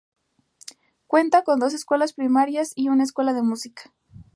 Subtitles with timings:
[1.05, 3.93] Cuenta con dos escuelas primarias y una escuela de música.